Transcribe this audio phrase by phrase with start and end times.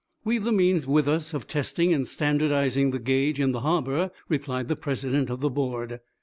[0.23, 4.67] "We've the means with us of testing and standardizing the gauge in the harbor," replied
[4.67, 5.99] the president of the board.